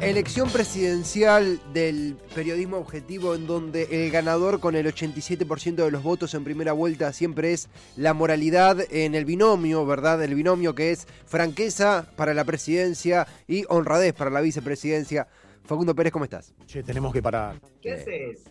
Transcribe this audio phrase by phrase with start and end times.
[0.00, 6.34] Elección presidencial del periodismo objetivo en donde el ganador con el 87% de los votos
[6.34, 10.22] en primera vuelta siempre es la moralidad en el binomio, ¿verdad?
[10.22, 15.26] El binomio que es franqueza para la presidencia y honradez para la vicepresidencia.
[15.64, 16.52] Facundo Pérez, ¿cómo estás?
[16.66, 17.56] Che, tenemos que parar.
[17.80, 18.44] ¿Qué haces?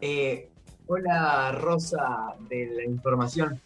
[0.00, 0.48] Eh,
[0.86, 3.60] hola Rosa de la información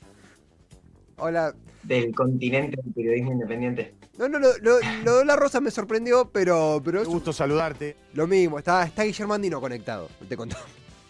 [1.18, 1.54] Hola.
[1.82, 3.94] del continente del periodismo independiente.
[4.22, 7.32] No, no, lo, lo- lo de la rosa me sorprendió, pero, pero Qué es gusto
[7.32, 7.96] saludarte.
[8.14, 8.58] lo mismo.
[8.58, 10.56] Está, está Guillermo Andino conectado, te contó.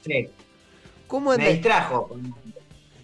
[0.05, 0.29] Sí,
[1.07, 1.49] ¿Cómo me anda?
[1.49, 2.11] distrajo.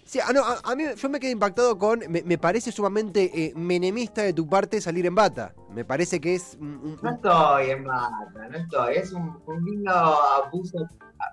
[0.03, 1.99] Sí, ah, no, a, a mí yo me quedé impactado con.
[2.09, 5.53] Me, me parece sumamente eh, menemista de tu parte salir en bata.
[5.71, 6.57] Me parece que es.
[6.59, 8.95] un- un- No estoy en bata, no estoy.
[8.95, 10.87] Es un, un lindo abuso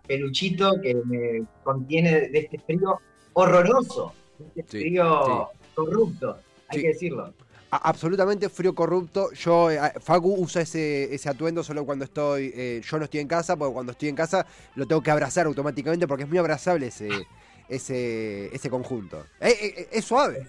[0.06, 3.00] peluchito que me contiene de este frío
[3.32, 4.12] horroroso.
[4.38, 6.38] de Este Sí, frío corrupto,
[6.69, 6.82] hay Sí.
[6.82, 7.32] que decirlo.
[7.70, 9.33] Absolutamente frío corrupto.
[9.33, 12.53] Yo, eh, Facu usa ese, ese atuendo solo cuando estoy.
[12.55, 15.47] eh, yo no estoy en casa, porque cuando estoy en casa lo tengo que abrazar
[15.47, 17.09] automáticamente porque es muy abrazable ese,
[17.69, 19.27] ese, ese conjunto.
[19.41, 20.47] Eh, eh, es suave.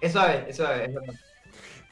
[0.00, 0.94] Es suave, es suave.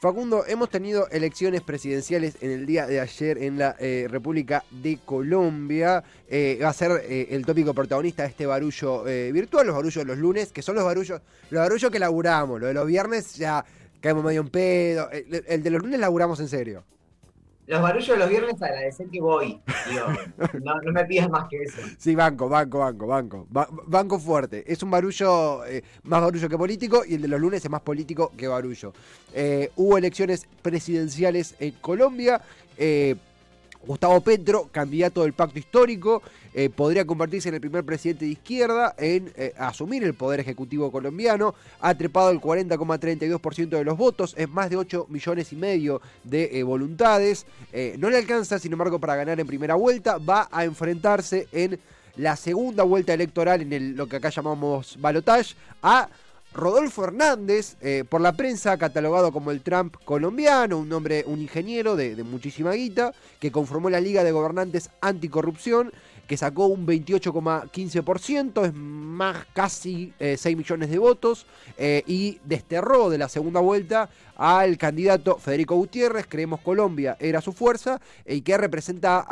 [0.05, 4.99] Facundo, hemos tenido elecciones presidenciales en el día de ayer en la eh, República de
[5.03, 6.03] Colombia.
[6.27, 10.05] Eh, va a ser eh, el tópico protagonista de este barullo virtual, los barullos de
[10.05, 12.59] los lunes, que son los barullos, los barullos que laburamos.
[12.59, 13.65] Lo de los viernes ya
[14.05, 15.09] caemos medio en pedo.
[15.09, 16.83] El, el de los lunes laburamos en serio.
[17.65, 19.59] Los barullos de los viernes agradecer que voy.
[19.89, 20.05] Digo,
[20.63, 21.81] no, no me pidas más que eso.
[21.97, 23.47] Sí, banco, banco, banco, banco.
[23.49, 24.63] Ba- banco fuerte.
[24.71, 27.81] Es un barullo eh, más barullo que político y el de los lunes es más
[27.81, 28.93] político que barullo.
[29.33, 32.39] Eh, hubo elecciones presidenciales en Colombia.
[32.77, 33.15] eh,
[33.85, 36.21] Gustavo Petro, candidato del pacto histórico,
[36.53, 40.91] eh, podría convertirse en el primer presidente de izquierda en eh, asumir el poder ejecutivo
[40.91, 41.53] colombiano.
[41.81, 46.59] Ha trepado el 40,32% de los votos, es más de 8 millones y medio de
[46.59, 47.45] eh, voluntades.
[47.97, 50.17] No le alcanza, sin embargo, para ganar en primera vuelta.
[50.17, 51.79] Va a enfrentarse en
[52.15, 56.07] la segunda vuelta electoral, en lo que acá llamamos balotage, a
[56.55, 61.97] Rodolfo Hernández, eh, por la prensa catalogado como el Trump colombiano, un hombre, un ingeniero
[61.97, 65.91] de, muchísima guita, que conformó la Liga de Gobernantes Anticorrupción,
[66.27, 71.45] que sacó un 28,15%, es más casi eh, 6 millones de votos,
[71.77, 77.51] eh, y desterró de la segunda vuelta al candidato Federico Gutiérrez, creemos Colombia era su
[77.51, 79.25] fuerza, y que representa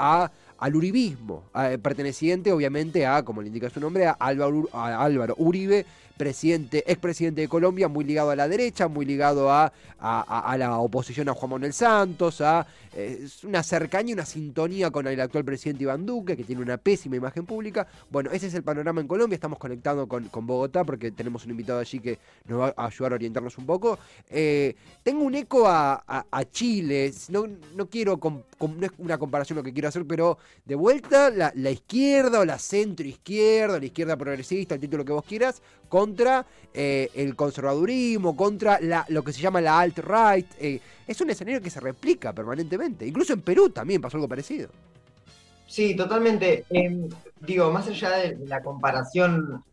[0.58, 5.36] al uribismo, eh, perteneciente obviamente a, como le indica su nombre, a Álvaro, a Álvaro
[5.38, 5.86] Uribe,
[6.18, 11.30] presidente, expresidente de Colombia, muy ligado a la derecha, muy ligado a, a- la oposición
[11.30, 12.66] a Juan Manuel Santos, a
[12.96, 17.16] eh, una cercanía, una sintonía con el actual presidente Iván Duque, que tiene una pésima
[17.16, 17.88] imagen pública.
[18.12, 21.52] Bueno, ese es el panorama en Colombia, estamos conectando con, con Bogotá porque tenemos un
[21.52, 23.98] invitado allí que nos va a ayudar a orientarnos un poco.
[24.30, 29.64] Eh, tengo un eco a, a- Chile, no, no quiero, no es una comparación lo
[29.64, 34.18] que quiero hacer, pero de vuelta la, la izquierda o la centro izquierda, la izquierda
[34.18, 35.62] progresista, el título que vos quieras,
[36.14, 40.46] contra eh, el conservadurismo, contra la, lo que se llama la alt-right.
[40.60, 43.06] eh, es un escenario que se replica permanentemente.
[43.08, 44.70] Incluso en Perú también pasó algo parecido.
[45.68, 46.66] Sí, totalmente.
[46.70, 47.10] Em,
[47.42, 49.64] digo, más allá de la comparación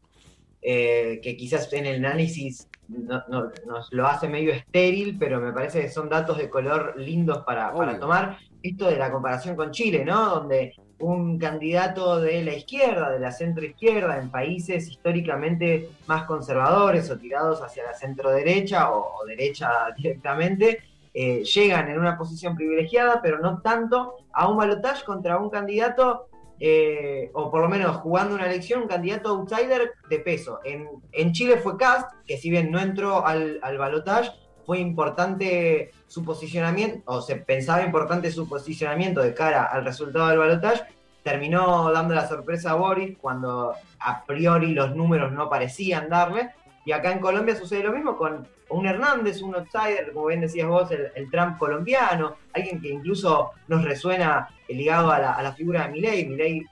[0.62, 5.52] eh, que quizás en el análisis no- no- nos lo hace medio estéril, pero me
[5.52, 8.38] parece que son datos de color lindos para, para tomar.
[8.62, 10.26] Esto de la comparación con Chile, ¿no?
[10.28, 17.10] Donde un candidato de la izquierda, de la centro izquierda, en países históricamente más conservadores
[17.10, 20.82] o tirados hacia la centro derecha o, o derecha directamente,
[21.12, 26.28] eh, llegan en una posición privilegiada, pero no tanto a un balotaje contra un candidato,
[26.60, 30.60] eh, o por lo menos jugando una elección, un candidato outsider de peso.
[30.64, 34.30] En, en Chile fue Cast, que si bien no entró al, al balotaje,
[34.70, 40.38] fue importante su posicionamiento, o se pensaba importante su posicionamiento de cara al resultado del
[40.38, 40.84] balotaje,
[41.24, 46.50] terminó dando la sorpresa a Boris cuando a priori los números no parecían darle.
[46.84, 50.68] Y acá en Colombia sucede lo mismo con un Hernández, un outsider, como bien decías
[50.68, 55.94] vos, el, el Trump colombiano, alguien que incluso nos resuena ligado a la, figura de
[55.94, 56.28] Milei.
[56.28, 56.64] Milei,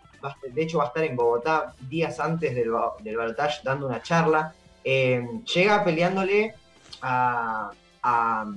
[0.52, 2.70] de hecho, va a estar en Bogotá días antes del,
[3.02, 4.54] del balotaje dando una charla.
[4.84, 6.54] Eh, llega peleándole
[7.02, 7.72] a,
[8.02, 8.50] a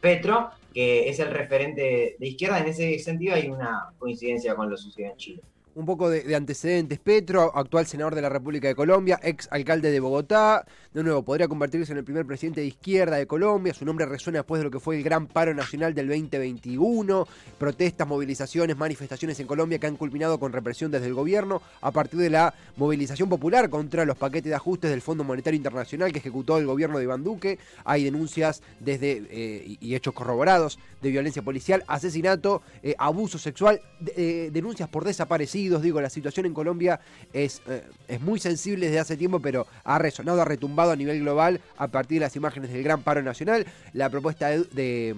[0.00, 2.58] Petro, que es el referente de izquierda.
[2.58, 5.42] En ese sentido hay una coincidencia con lo sucedido en Chile.
[5.74, 6.98] Un poco de, antecedentes.
[6.98, 11.48] Petro, actual senador de la República de Colombia, ex alcalde de Bogotá, de nuevo, podría
[11.48, 13.72] convertirse en el primer presidente de izquierda de Colombia.
[13.72, 17.26] Su nombre resuena después de lo que fue el gran paro nacional del 2021.
[17.58, 22.20] Protestas, movilizaciones, manifestaciones en Colombia que han culminado con represión desde el gobierno a partir
[22.20, 26.58] de la movilización popular contra los paquetes de ajustes del Fondo Monetario Internacional que ejecutó
[26.58, 27.58] el gobierno de Iván Duque.
[27.84, 33.80] Hay denuncias desde eh, y hechos corroborados de violencia policial, asesinato, eh, abuso sexual,
[34.16, 35.61] eh, denuncias por desaparecidos.
[35.62, 37.00] Digo, la situación en Colombia
[37.32, 37.62] es,
[38.08, 41.88] es muy sensible desde hace tiempo, pero ha resonado, ha retumbado a nivel global a
[41.88, 45.14] partir de las imágenes del gran paro nacional, la propuesta de,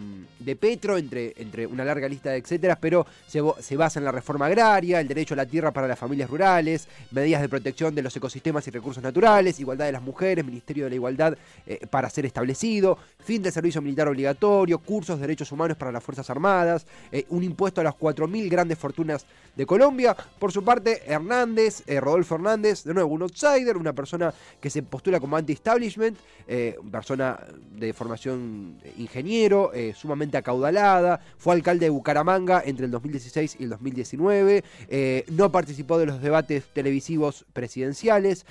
[0.60, 4.46] Petro, entre, entre una larga lista de etcétera, pero se, se, basa en la reforma
[4.46, 8.14] agraria, el derecho a la tierra para las familias rurales, medidas de protección de los
[8.16, 11.36] ecosistemas y recursos naturales, igualdad de las mujeres, Ministerio de la Igualdad
[11.66, 16.02] eh, para ser establecido, fin del servicio militar obligatorio, cursos de derechos humanos para las
[16.02, 19.26] Fuerzas Armadas, eh, un impuesto a las 4.000 grandes fortunas
[19.56, 20.16] de Colombia.
[20.38, 24.82] Por su parte, Hernández, eh, Rodolfo Hernández, de nuevo un outsider, una persona que se
[24.82, 27.40] postula como anti establishment, eh, persona
[27.72, 33.70] de formación ingeniero, eh, sumamente acaudalada, fue alcalde de Bucaramanga entre el 2016 y el
[33.70, 38.44] 2019, eh, no participó de los debates televisivos presidenciales,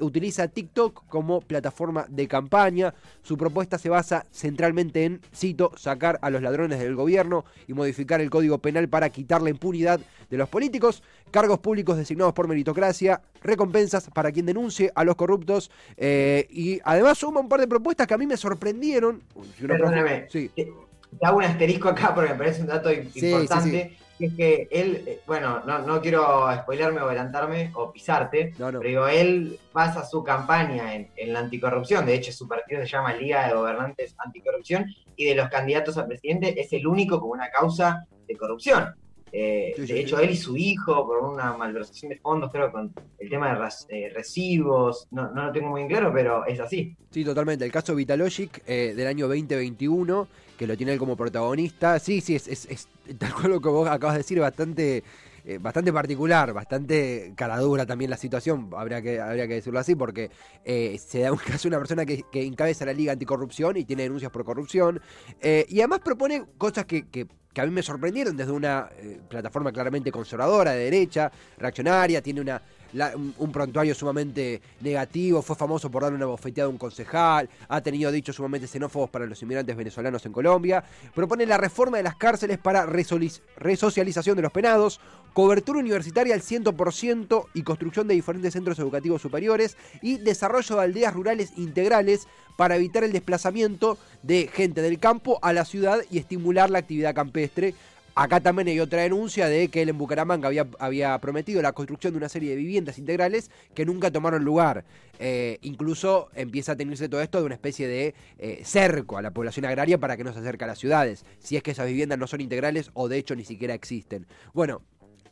[0.00, 6.30] utiliza TikTok como plataforma de campaña, su propuesta se basa centralmente en, cito, sacar a
[6.30, 10.00] los ladrones del gobierno y modificar el código penal para quitar la impunidad
[10.30, 11.02] de los políticos,
[11.34, 17.18] cargos públicos designados por meritocracia, recompensas para quien denuncie a los corruptos eh, y además
[17.18, 19.20] suma un par de propuestas que a mí me sorprendieron.
[19.60, 20.48] Perdóname, sí.
[20.54, 20.72] te,
[21.20, 23.96] hago un asterisco acá porque me parece un dato importante.
[24.16, 29.08] que es que él, eh, bueno, no, quiero spoilerme o adelantarme o pisarte, pero digo,
[29.08, 33.54] él basa su campaña en, la anticorrupción, de hecho su partido se llama Liga de
[33.54, 38.36] Gobernantes Anticorrupción, y de los candidatos a presidente es el único con una causa de
[38.36, 38.94] corrupción.
[39.36, 43.28] Eh, de hecho, él y su hijo, por una malversación de fondos, creo, con el
[43.28, 46.96] tema de eh, recibos, no, no, lo tengo muy claro, pero es así.
[47.10, 47.64] Sí, totalmente.
[47.64, 52.36] El caso Vitalogic eh, del año 2021, que lo tiene él como protagonista, sí, sí,
[52.36, 52.88] es, es,
[53.18, 55.02] tal cual lo que vos acabas de decir, bastante...
[55.60, 60.30] bastante particular, bastante caradura también la situación, habría que, habría que decirlo así, porque
[60.64, 64.30] se da un caso de una persona que, encabeza la Liga Anticorrupción y tiene denuncias
[64.30, 65.02] por corrupción,
[65.42, 69.72] y además propone cosas que, que que a mí me sorprendieron desde una eh, plataforma
[69.72, 72.60] claramente conservadora, de derecha, reaccionaria, tiene una,
[73.38, 78.10] un, prontuario sumamente negativo, fue famoso por darle una bofeteada a un concejal, ha tenido
[78.10, 80.84] dichos sumamente xenófobos para los inmigrantes venezolanos en Colombia,
[81.14, 85.00] propone la reforma de las cárceles para resocialización de los penados,
[85.32, 91.14] cobertura universitaria al 100% y construcción de diferentes centros educativos superiores y desarrollo de aldeas
[91.14, 96.70] rurales integrales para evitar el desplazamiento de gente del campo a la ciudad y estimular
[96.70, 97.74] la actividad campestre.
[98.16, 102.12] Acá también hay otra denuncia de que él en Bucaramanga había, había prometido la construcción
[102.12, 104.84] de una serie de viviendas integrales que nunca tomaron lugar.
[105.18, 109.30] Eh, incluso empieza a tenerse todo esto de una especie de eh, cerco a la
[109.30, 112.18] población agraria para que no se acerque a las ciudades, si es que esas viviendas
[112.18, 114.26] no son integrales o de hecho ni siquiera existen.
[114.52, 114.82] Bueno,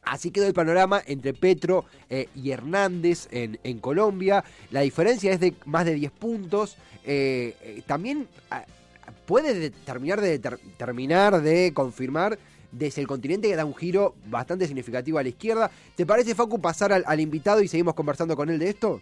[0.02, 4.44] Así quedó el panorama entre Petro eh, y Hernández en, Colombia.
[4.70, 6.76] La diferencia es de más de 10 puntos.
[7.04, 8.64] Eh, eh, también ah,
[9.26, 10.38] puede terminar de,
[10.76, 12.38] terminar de confirmar
[12.72, 15.70] desde el continente que da un giro bastante significativo a la izquierda.
[15.94, 19.00] ¿Te parece, Facu, pasar al invitado y seguimos conversando con él de esto?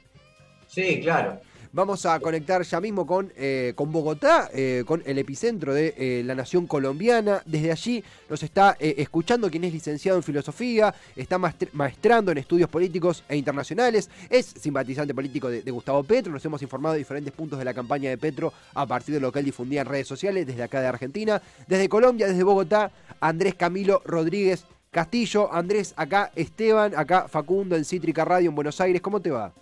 [0.67, 1.41] Sí, claro.
[1.73, 6.23] Vamos a conectar ya mismo con, eh, con Bogotá, eh, con el epicentro de eh,
[6.25, 7.43] la nación colombiana.
[7.47, 13.23] Desde allí nos está escuchando quien es licenciado en filosofía, está maestrando en estudios políticos
[13.29, 16.33] e internacionales, es simpatizante político de, Gustavo Petro.
[16.33, 19.31] Nos hemos informado de diferentes puntos de la campaña de Petro a partir de lo
[19.31, 21.41] que él difundía en redes sociales desde acá de Argentina.
[21.69, 25.53] Desde Colombia, desde Bogotá, Andrés Camilo Rodríguez Castillo.
[25.53, 29.01] Andrés, acá Esteban, acá Facundo en Cítrica Radio en Buenos Aires.
[29.01, 29.53] ¿Cómo te va?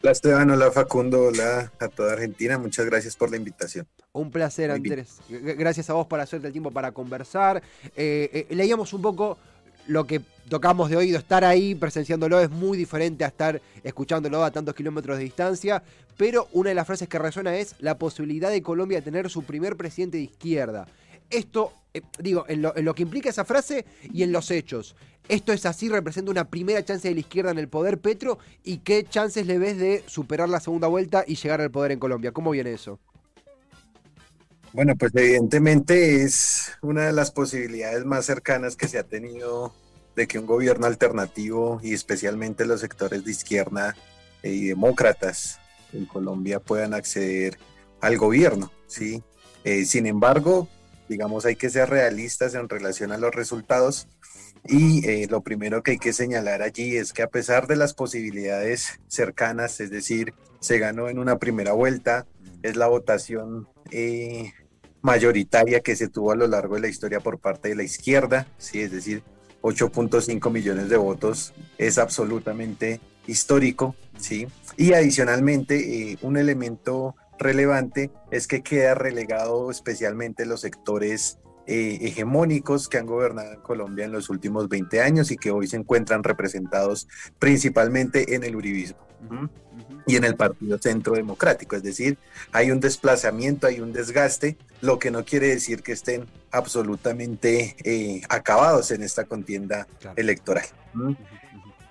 [0.00, 3.84] Hola Esteban, hola Facundo, hola a toda Argentina, muchas gracias por la invitación.
[4.12, 7.60] Un placer Andrés, gracias a vos por hacerte el tiempo para conversar.
[7.96, 9.38] Eh, eh, leíamos un poco
[9.88, 14.52] lo que tocamos de oído, estar ahí presenciándolo es muy diferente a estar escuchándolo a
[14.52, 15.82] tantos kilómetros de distancia,
[16.16, 19.76] pero una de las frases que resuena es la posibilidad de Colombia tener su primer
[19.76, 20.86] presidente de izquierda.
[21.30, 24.96] Esto, eh, digo, en lo, que implica esa frase y en los hechos.
[25.28, 25.88] ¿Esto es así?
[25.88, 28.38] ¿Representa una primera chance de la izquierda en el poder, Petro?
[28.64, 31.98] ¿Y qué chances le ves de superar la segunda vuelta y llegar al poder en
[31.98, 32.32] Colombia?
[32.32, 32.98] ¿Cómo viene eso?
[34.72, 39.74] Bueno, pues evidentemente es una de las posibilidades más cercanas que se ha tenido
[40.14, 43.94] de que un gobierno alternativo y especialmente los sectores de izquierda
[44.42, 45.58] y demócratas
[45.92, 47.58] en Colombia puedan acceder
[48.00, 49.22] al gobierno, ¿sí?
[49.64, 50.68] Eh, sin embargo,
[51.08, 54.08] digamos, hay que ser realistas en relación a los resultados.
[54.64, 57.94] Y eh, lo primero que hay que señalar allí es que a pesar de las
[57.94, 62.26] posibilidades cercanas, es decir, se ganó en una primera vuelta,
[62.62, 64.52] es la votación eh,
[65.00, 68.48] mayoritaria que se tuvo a lo largo de la historia por parte de la izquierda,
[68.58, 68.82] ¿sí?
[68.82, 69.22] es decir,
[69.62, 74.46] 8.5 millones de votos es absolutamente histórico, ¿sí?
[74.76, 82.88] Y adicionalmente, eh, un elemento relevante es que queda relegado especialmente los sectores eh, hegemónicos
[82.88, 86.24] que han gobernado en Colombia en los últimos 20 años y que hoy se encuentran
[86.24, 87.06] representados
[87.38, 88.98] principalmente en el uribismo
[90.06, 91.76] y en el Partido Centro Democrático.
[91.76, 92.16] Es decir,
[92.52, 98.22] hay un desplazamiento, hay un desgaste, lo que no quiere decir que estén absolutamente eh,
[98.30, 100.64] acabados en esta contienda electoral.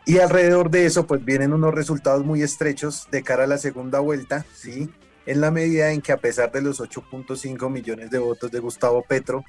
[0.05, 3.99] Y alrededor de eso, pues vienen unos resultados muy estrechos de cara a la segunda
[3.99, 4.89] vuelta, ¿sí?
[5.27, 9.03] En la medida en que a pesar de los 8.5 millones de votos de Gustavo
[9.03, 9.43] Petro,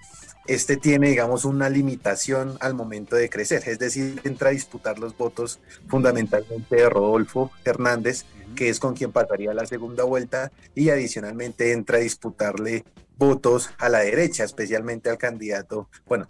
[0.47, 5.17] este tiene, digamos, una limitación al momento de crecer, es decir, entra a disputar los
[5.17, 8.25] votos fundamentalmente de Rodolfo Hernández,
[8.57, 12.85] que es con quien pasaría la segunda vuelta, y adicionalmente entra a disputarle
[13.17, 16.27] votos a la derecha, especialmente al candidato, bueno,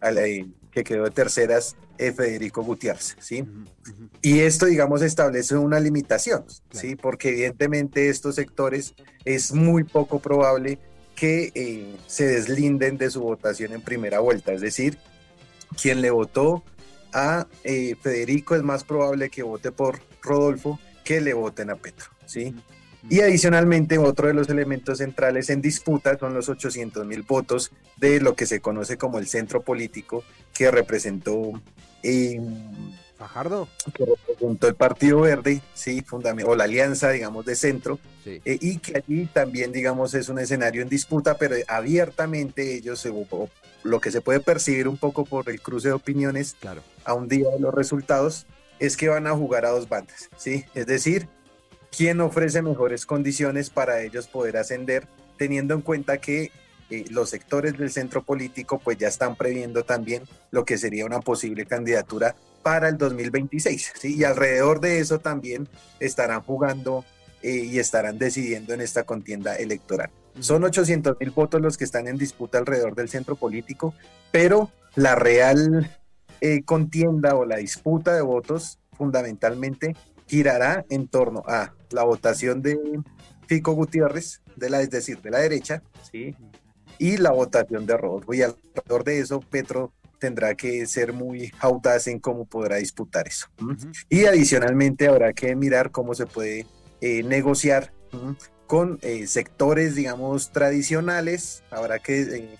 [0.00, 3.48] al, eh, que quedó de terceras, eh, Federico Gutiérrez, ¿sí?
[4.20, 6.96] Y esto, digamos, establece una limitación, ¿sí?
[6.96, 10.78] Porque evidentemente estos sectores es muy poco probable
[11.14, 14.98] que eh, se deslinden de su votación en primera vuelta, es decir,
[15.80, 16.62] quien le votó
[17.10, 22.10] a eh, Federico es más probable que vote por Rodolfo que le voten a Petro,
[22.26, 22.54] ¿sí?
[23.08, 28.20] Y adicionalmente, otro de los elementos centrales en disputa son los 800 mil votos de
[28.20, 31.52] lo que se conoce como el centro político que representó.
[32.02, 32.40] Eh,
[33.16, 33.68] ¿Fajardo?
[33.94, 36.04] Que representó el Partido Verde, sí,
[36.44, 40.82] o la alianza, digamos, de centro, eh, y que allí también, digamos, es un escenario
[40.82, 43.08] en disputa, pero abiertamente ellos,
[43.84, 46.82] lo que se puede percibir un poco por el cruce de opiniones claro.
[47.04, 48.46] a un día de los resultados,
[48.78, 50.66] es que van a jugar a dos bandas, ¿sí?
[50.74, 51.26] Es decir,
[51.94, 56.50] quién ofrece mejores condiciones para ellos poder ascender, teniendo en cuenta que
[56.88, 61.20] eh, los sectores del centro político pues ya están previendo también lo que sería una
[61.20, 64.16] posible candidatura para el 2026, ¿sí?
[64.16, 65.68] Y alrededor de eso también
[66.00, 67.04] estarán jugando
[67.42, 70.10] eh, y estarán decidiendo en esta contienda electoral.
[70.40, 73.94] Son 800 mil votos los que están en disputa alrededor del centro político,
[74.30, 75.90] pero la real
[76.40, 82.78] eh, contienda o la disputa de votos fundamentalmente girará en torno a la votación de
[83.46, 86.34] Fico Gutiérrez, de la, es decir, de la derecha, ¿sí?
[86.98, 88.34] y la votación de Rodolfo.
[88.34, 93.48] Y alrededor de eso, Petro tendrá que ser muy audaz en cómo podrá disputar eso.
[94.08, 96.66] Y adicionalmente habrá que mirar cómo se puede
[97.00, 97.92] eh, negociar
[98.66, 101.62] con eh, sectores, digamos, tradicionales.
[101.70, 102.58] Habrá que, eh,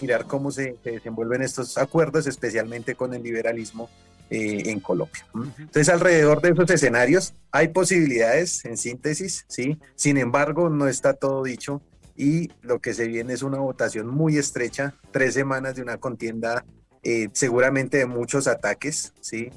[0.00, 3.88] mirar cómo se, se, desenvuelven estos acuerdos, especialmente con el liberalismo
[4.30, 5.26] eh, en Colombia.
[5.34, 9.78] Entonces, alrededor de esos escenarios hay posibilidades, en síntesis, ¿sí?
[9.94, 11.82] Sin embargo, no está todo dicho
[12.16, 16.64] y lo que se viene es una votación muy estrecha, tres semanas de una contienda
[17.02, 19.50] eh, seguramente de muchos ataques, ¿sí?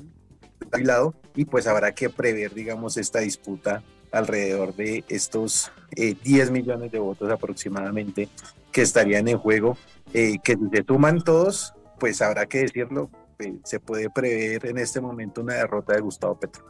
[0.82, 3.82] lado, y pues habrá que prever, digamos, esta disputa
[4.12, 8.28] alrededor de estos 10 eh, millones de votos aproximadamente
[8.74, 9.78] que estarían en juego,
[10.12, 13.25] que si se suman todos, pues habrá que decirlo, eh,
[13.64, 16.64] se puede prever en este momento una derrota de Gustavo Petro.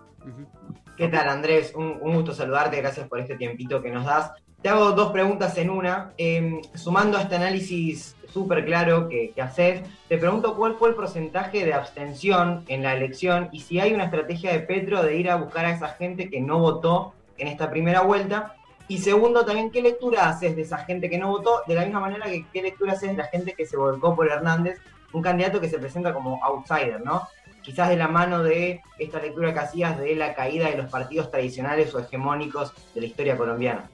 [0.98, 1.74] ¿Qué tal Andrés?
[1.76, 4.32] Un, gusto saludarte, gracias por este tiempito que nos das.
[4.62, 6.14] Te hago dos preguntas en una.
[6.18, 10.96] Em, sumando a este análisis súper claro que, que haces, te pregunto cuál fue el
[10.96, 15.30] porcentaje de abstención en la elección y si hay una estrategia de Petro de ir
[15.30, 18.56] a buscar a esa gente que no votó en esta primera vuelta.
[18.88, 21.62] Y segundo, también, ¿qué lectura haces de esa gente que no votó?
[21.68, 24.28] De la misma manera que qué lectura haces de la gente que se volcó por
[24.28, 24.80] Hernández
[25.16, 27.28] un candidato que se presenta como outsider, ¿no?
[27.62, 31.32] Quizás de la mano de esta lectura que hacías de la caída de los partidos
[31.32, 33.90] tradicionales o hegemónicos de la historia colombiana.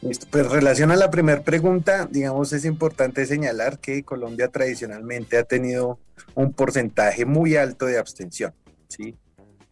[0.00, 0.26] Listo.
[0.30, 5.98] Pues relación a la primera pregunta, digamos, es importante señalar que Colombia tradicionalmente ha tenido
[6.34, 8.54] un porcentaje muy alto de abstención,
[8.88, 9.16] ¿sí?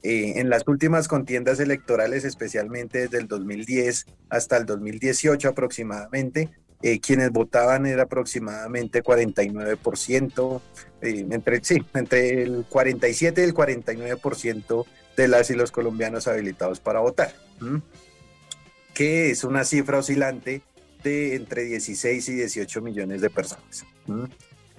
[0.03, 6.51] Eh, en las últimas contiendas electorales, especialmente desde el 2010 hasta el 2018 aproximadamente,
[6.87, 10.61] eh, quienes votaban era aproximadamente 49%,
[11.01, 11.63] eh, entre,
[11.95, 14.85] entre el 47 y el 49%
[15.17, 17.33] de las y los colombianos habilitados para votar,
[18.93, 20.61] que es una cifra oscilante
[21.03, 23.87] de entre 16 y 18 millones de personas.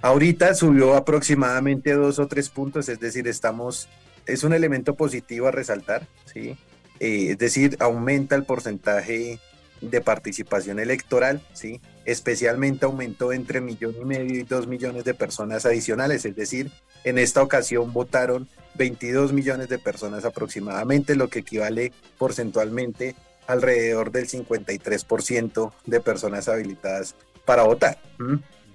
[0.00, 3.88] Ahorita subió aproximadamente dos o tres puntos, es decir, estamos,
[4.26, 6.56] es un elemento positivo a resaltar, ¿sí?
[7.00, 9.40] Eh, es decir, aumenta el porcentaje
[9.80, 11.80] de participación electoral, ¿sí?
[12.06, 16.70] Especialmente aumentó entre millón y medio y dos millones de personas adicionales, es decir,
[17.04, 23.14] en esta ocasión votaron 22 millones de personas aproximadamente, lo que equivale porcentualmente
[23.46, 27.98] alrededor del 53% de personas habilitadas para votar.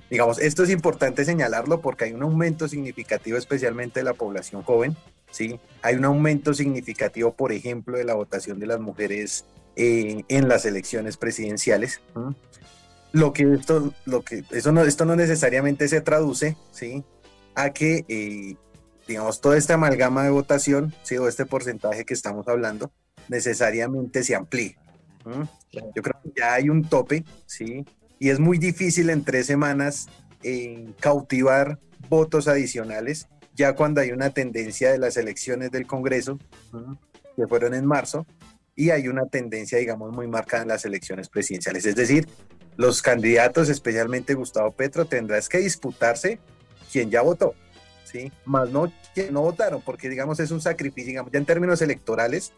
[0.09, 4.97] Digamos, esto es importante señalarlo porque hay un aumento significativo, especialmente de la población joven,
[5.31, 5.59] ¿sí?
[5.81, 9.45] Hay un aumento significativo, por ejemplo, de la votación de las mujeres
[9.77, 12.01] eh, en las elecciones presidenciales.
[13.13, 17.03] Lo que esto, lo que, eso no, esto no necesariamente se traduce, ¿sí?
[17.55, 18.55] A que, eh,
[19.07, 21.17] digamos, toda esta amalgama de votación, ¿sí?
[21.17, 22.91] O este porcentaje que estamos hablando,
[23.27, 24.77] necesariamente se amplíe.
[25.71, 27.85] Yo creo que ya hay un tope, ¿sí?
[28.17, 30.07] Y es muy difícil en tres semanas
[30.43, 36.39] eh, cautivar votos adicionales, ya cuando hay una tendencia de las elecciones del Congreso,
[37.35, 38.25] que fueron en marzo,
[38.75, 41.85] y hay una tendencia, digamos, muy marcada en las elecciones presidenciales.
[41.85, 42.27] Es decir,
[42.77, 46.39] los candidatos, especialmente Gustavo Petro, tendrás que disputarse
[46.91, 47.53] quien ya votó,
[48.03, 48.31] ¿sí?
[48.45, 52.53] Más no quien no votaron, porque, digamos, es un sacrificio, digamos, ya en términos electorales,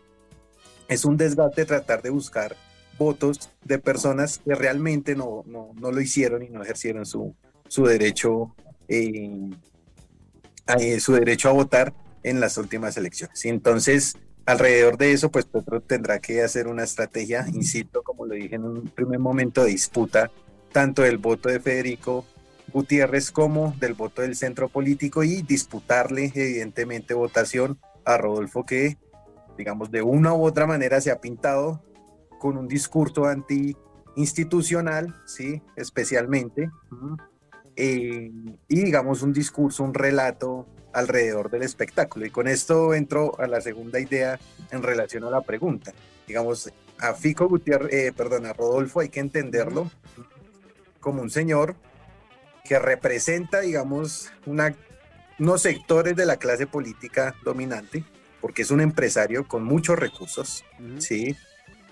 [0.87, 2.55] es un desgaste tratar de buscar
[2.97, 7.35] votos de personas que realmente no, no, no lo hicieron y no ejercieron su,
[7.67, 8.55] su derecho
[8.87, 9.49] eh,
[10.79, 11.93] eh, su derecho a votar
[12.23, 13.43] en las últimas elecciones.
[13.45, 18.55] Entonces, alrededor de eso, pues Petro tendrá que hacer una estrategia, insisto, como lo dije
[18.55, 20.31] en un primer momento, de disputa
[20.71, 22.25] tanto del voto de Federico
[22.73, 28.97] Gutiérrez como del voto del centro político y disputarle evidentemente votación a Rodolfo que
[29.57, 31.83] digamos, de una u otra manera se ha pintado
[32.39, 35.61] con un discurso anti-institucional, ¿sí?
[35.75, 36.69] Especialmente,
[37.75, 38.31] eh,
[38.67, 42.25] y digamos un discurso, un relato alrededor del espectáculo.
[42.25, 44.39] Y con esto entro a la segunda idea
[44.71, 45.91] en relación a la pregunta.
[46.27, 49.91] Digamos, a Fico Gutiérrez, eh, perdón, a Rodolfo hay que entenderlo
[50.99, 51.75] como un señor
[52.63, 54.75] que representa, digamos, una,
[55.37, 58.05] unos sectores de la clase política dominante,
[58.39, 60.63] porque es un empresario con muchos recursos,
[60.99, 61.35] ¿sí?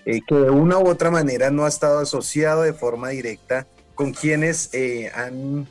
[0.06, 3.66] Eh, que de una u otra manera no ha estado asociado de forma directa
[4.02, 5.68] con quienes eh, han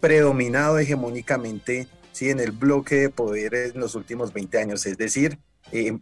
[0.00, 2.30] predominado hegemónicamente ¿sí?
[2.30, 4.86] en el bloque de poder en los últimos 20 años.
[4.86, 5.38] Es decir,
[5.70, 5.96] eh,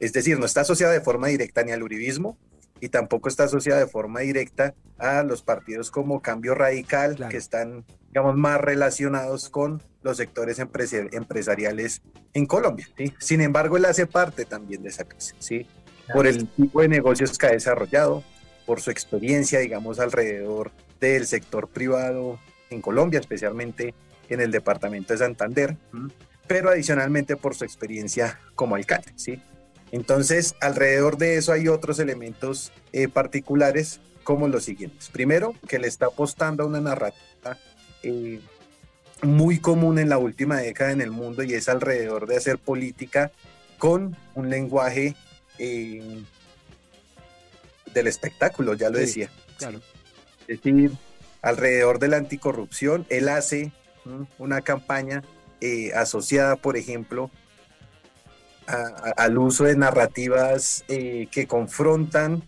[0.00, 2.38] es decir, no está asociado de forma directa ni al uribismo
[2.80, 7.84] y tampoco está asociado de forma directa a los partidos como Cambio Radical, que están,
[8.08, 12.00] digamos, más relacionados con los sectores empresariales
[12.32, 12.88] en Colombia.
[12.96, 13.12] ¿sí?
[13.18, 15.66] Sin embargo, él hace parte también de esa crisis, ¿sí?
[16.14, 18.24] por el tipo de negocios que ha desarrollado,
[18.72, 22.38] por su experiencia, digamos, alrededor del sector privado
[22.70, 23.92] en Colombia, especialmente
[24.30, 25.76] en el departamento de Santander,
[26.46, 29.12] pero adicionalmente por su experiencia como alcalde.
[29.16, 29.42] ¿sí?
[29.90, 35.10] Entonces, alrededor de eso hay otros elementos eh, particulares como los siguientes.
[35.10, 37.58] Primero, que le está apostando a una narrativa
[38.02, 38.40] eh,
[39.20, 43.32] muy común en la última década en el mundo y es alrededor de hacer política
[43.76, 45.14] con un lenguaje
[45.58, 46.24] eh,
[47.92, 49.30] del espectáculo, ya lo decía.
[49.58, 49.80] Claro.
[50.48, 50.92] Es decir,
[51.40, 53.72] alrededor de la anticorrupción, él hace
[54.38, 55.22] una campaña
[55.60, 57.30] eh, asociada, por ejemplo,
[58.66, 62.42] al uso de narrativas eh, que confrontan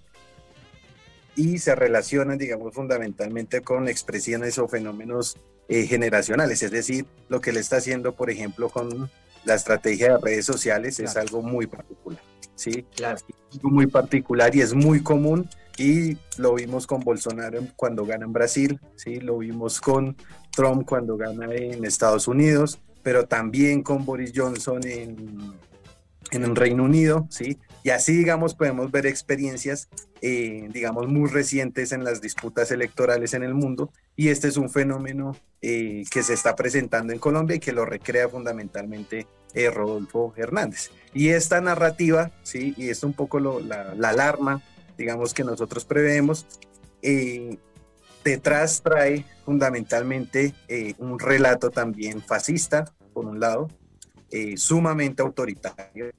[1.36, 5.36] y se relacionan, digamos, fundamentalmente con expresiones o fenómenos
[5.68, 9.10] eh, generacionales, es decir, lo que le está haciendo, por ejemplo, con
[9.44, 12.22] la estrategia de redes sociales es algo muy particular,
[12.54, 12.84] ¿sí?
[12.96, 13.18] Claro.
[13.62, 18.80] Muy particular y es muy común y lo vimos con Bolsonaro cuando gana en Brasil,
[18.96, 19.16] ¿sí?
[19.20, 20.16] Lo vimos con
[20.50, 25.54] Trump cuando gana en Estados Unidos, pero también con Boris Johnson en,
[26.30, 27.58] en el Reino Unido, ¿sí?
[27.82, 29.88] Y así, digamos, podemos ver experiencias,
[30.22, 33.92] eh, digamos, muy recientes en las disputas electorales en el mundo.
[34.16, 37.84] Y este es un fenómeno eh, que se está presentando en Colombia y que lo
[37.84, 40.90] recrea fundamentalmente eh, Rodolfo Hernández.
[41.12, 42.74] Y esta narrativa, ¿sí?
[42.76, 44.62] Y es un poco la, alarma,
[44.98, 46.46] digamos, que nosotros preveemos,
[48.24, 50.54] detrás trae fundamentalmente
[50.98, 53.68] un relato también fascista, por un lado,
[54.56, 56.10] sumamente autoritario,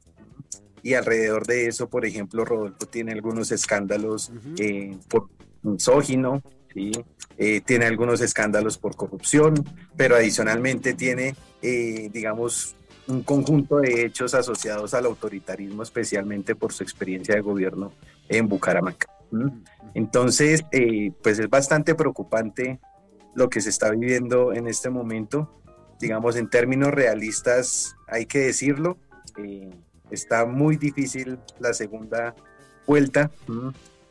[0.85, 5.29] y alrededor de eso, por ejemplo, Rodolfo tiene algunos escándalos eh, por
[5.63, 6.91] misógino, ¿sí?
[7.39, 9.55] Eh, tiene algunos escándalos por corrupción,
[9.97, 12.75] pero adicionalmente tiene, eh, digamos,
[13.07, 17.91] un conjunto de hechos asociados al autoritarismo, especialmente por su experiencia de gobierno
[18.29, 19.07] en Bucaramanga.
[19.93, 20.63] Entonces,
[21.21, 22.79] pues es bastante preocupante
[23.33, 25.61] lo que se está viviendo en este momento.
[25.99, 28.97] Digamos, en términos realistas, hay que decirlo,
[30.11, 32.35] Está muy difícil la segunda
[32.85, 33.31] vuelta.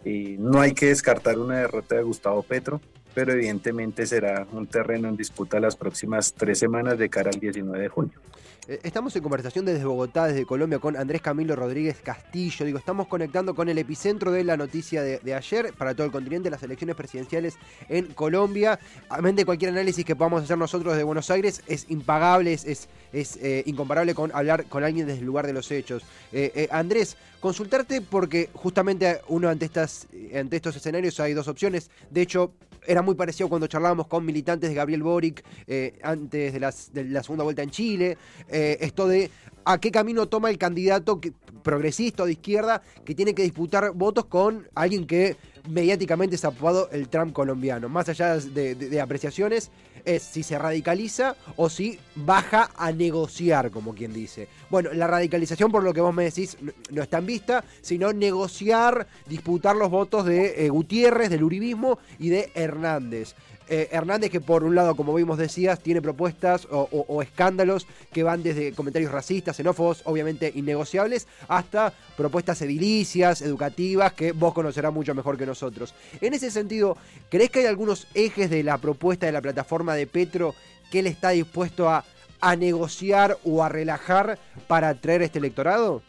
[0.05, 2.81] no hay que descartar una derrota de Gustavo Petro,
[3.15, 7.81] pero evidentemente será un terreno en disputa las próximas tres semanas de cara al 19
[7.81, 8.21] de junio.
[8.67, 12.65] Eh, estamos en conversación desde Bogotá, desde Colombia, con Andrés Camilo Rodríguez Castillo.
[12.65, 16.49] Digo, estamos conectando con el epicentro de la noticia de, ayer para todo el continente,
[16.49, 17.57] las elecciones presidenciales
[17.89, 18.79] en Colombia.
[19.21, 23.63] Mente cualquier análisis que podamos hacer nosotros de Buenos Aires es impagable, es, es, eh,
[23.67, 26.03] incomparable con hablar con alguien desde el lugar de los hechos.
[26.33, 31.91] Eh, Andrés, consultarte porque justamente uno ante, estas, ante estos escenarios hay dos opciones.
[32.11, 32.53] De hecho,
[32.87, 37.45] era muy parecido cuando charlábamos con militantes de Gabriel Boric eh, antes de, la segunda
[37.45, 38.19] vuelta en Chile.
[38.49, 39.31] Eh, esto de
[39.65, 41.21] a qué camino toma el candidato
[41.63, 45.37] progresista o de izquierda que tiene que disputar votos con alguien que
[45.69, 47.89] mediáticamente se ha aprobado el Trump colombiano.
[47.89, 49.71] Más allá de, apreciaciones,
[50.05, 54.49] es si se radicaliza o si baja a negociar, como quien dice.
[54.71, 56.57] Bueno, la radicalización, por lo que vos me decís,
[56.91, 62.29] no, está en vista, sino negociar, disputar los votos de eh, Gutiérrez, del Uribismo y
[62.29, 63.35] de Hernández.
[63.69, 68.43] Eh, Hernández que por un lado, como vimos decías, tiene propuestas o, escándalos que van
[68.43, 75.39] desde comentarios racistas, xenófobos, obviamente innegociables, hasta propuestas edilicias, educativas, que vos conocerás mucho mejor
[75.39, 75.95] que nosotros.
[76.21, 76.97] En ese sentido,
[77.31, 80.55] ¿crees que hay algunos ejes de la propuesta de la plataforma de Petro
[80.91, 82.05] que él está dispuesto a,
[82.41, 86.03] a negociar o a relajar para atraer este electorado?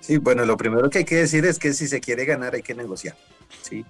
[0.00, 2.62] Sí, bueno, lo primero que hay que decir es que si se quiere ganar hay
[2.62, 3.16] que negociar,
[3.62, 3.84] ¿sí?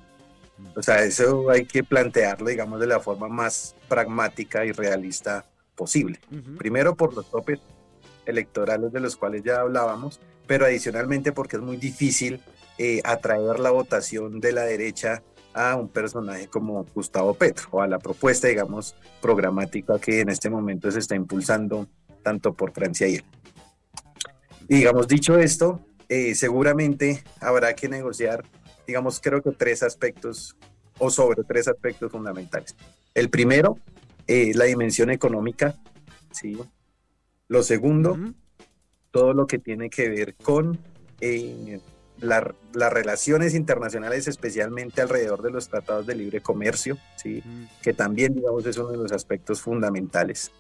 [0.74, 5.44] O sea, eso hay que plantearlo, digamos, de la forma más pragmática y realista
[5.74, 6.20] posible.
[6.58, 7.60] Primero por los topes
[8.26, 12.40] electorales de los cuales ya hablábamos, pero adicionalmente porque es muy difícil
[12.78, 15.22] eh, atraer la votación de la derecha
[15.54, 20.50] a un personaje como Gustavo Petro o a la propuesta, digamos, programática que en este
[20.50, 21.88] momento se está impulsando
[22.22, 23.24] tanto por Francia y él.
[24.68, 28.44] Y digamos, dicho esto, eh, seguramente habrá que negociar
[28.88, 30.56] digamos, creo que tres aspectos
[30.98, 32.74] o sobre tres aspectos fundamentales.
[33.14, 33.78] El primero,
[34.26, 35.76] eh, la dimensión económica,
[36.32, 36.58] ¿sí?
[37.48, 38.16] Lo segundo,
[39.10, 40.78] todo lo que tiene que ver con
[41.20, 41.80] eh,
[42.20, 47.42] las relaciones internacionales, especialmente alrededor de los tratados de libre comercio, ¿sí?
[47.82, 50.50] Que también, digamos, es uno de los aspectos fundamentales.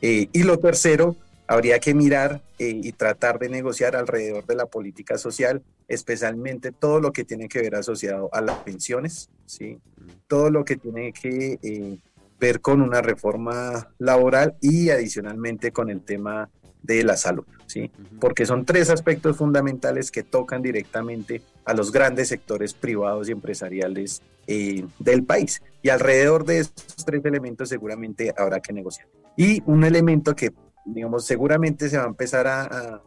[0.00, 5.18] Eh, y lo tercero, habría que mirar y tratar de negociar alrededor de la política
[5.18, 9.78] social especialmente todo lo que tiene que ver asociado a las pensiones, ¿sí?
[10.26, 11.98] todo lo que tiene que eh,
[12.40, 16.50] ver con una reforma laboral y adicionalmente con el tema
[16.82, 17.90] de la salud, ¿sí?
[18.20, 24.22] porque son tres aspectos fundamentales que tocan directamente a los grandes sectores privados y empresariales
[24.46, 25.62] eh, del país.
[25.82, 29.08] Y alrededor de estos tres elementos seguramente habrá que negociar.
[29.36, 30.52] Y un elemento que,
[30.84, 33.02] digamos, seguramente se va a empezar a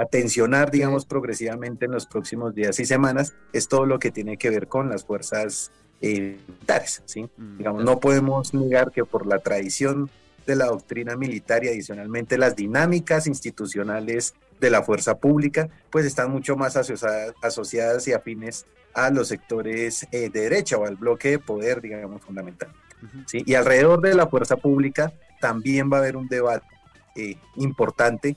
[0.00, 4.50] atencionar, digamos, progresivamente en los próximos días y semanas, es todo lo que tiene que
[4.50, 7.28] ver con las fuerzas eh, militares, ¿sí?
[7.36, 10.10] Mm, digamos, no podemos negar que por la tradición
[10.46, 16.30] de la doctrina militar y adicionalmente las dinámicas institucionales de la fuerza pública, pues están
[16.30, 21.30] mucho más asociadas, asociadas y afines a los sectores eh, de derecha o al bloque
[21.30, 22.70] de poder, digamos, fundamental.
[23.26, 23.42] ¿sí?
[23.44, 26.66] Y alrededor de la fuerza pública también va a haber un debate
[27.14, 28.36] eh, importante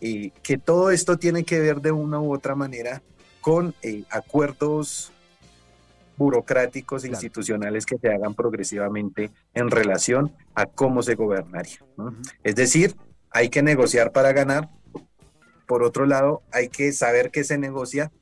[0.00, 3.02] eh, que todo esto tiene que ver de una u otra manera
[3.40, 5.12] con eh, acuerdos
[6.16, 11.78] burocráticos e institucionales que se hagan progresivamente en relación a cómo se gobernaría.
[12.42, 12.94] Es decir,
[13.30, 14.70] hay que negociar para ganar.
[15.66, 18.12] Por otro lado, hay que saber qué se negocia.